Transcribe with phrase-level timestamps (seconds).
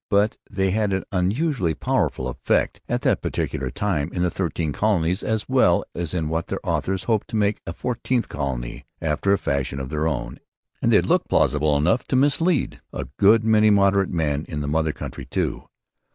[0.09, 5.21] But they had an unusually powerful effect at that particular time in the Thirteen Colonies
[5.21, 9.37] as well as in what their authors hoped to make a Fourteenth Colony after a
[9.37, 10.39] fashion of their own;
[10.81, 14.91] and they looked plausible enough to mislead a good many moderate men in the mother
[14.91, 15.67] country too.